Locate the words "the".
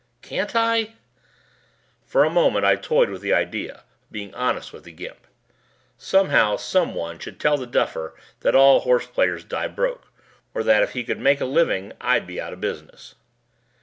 3.21-3.35, 4.85-4.91, 7.55-7.67